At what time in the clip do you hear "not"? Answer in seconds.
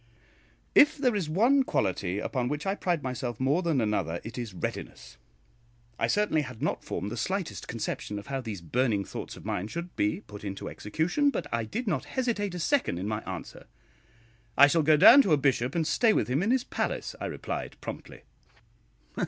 6.59-6.83, 11.87-12.05